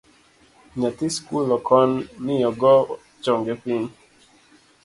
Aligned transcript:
Nyathi 0.79 1.07
skul 1.15 1.47
okon 1.57 1.89
ni 2.25 2.35
ogoo 2.49 2.79
chonge 3.23 3.53
piny 3.63 3.85